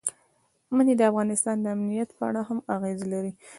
منی 0.75 0.93
د 0.97 1.01
افغانستان 1.11 1.57
د 1.61 1.65
امنیت 1.75 2.09
په 2.17 2.23
اړه 2.29 2.41
هم 2.47 2.59
اغېز 2.75 2.99
لري. 3.11 3.31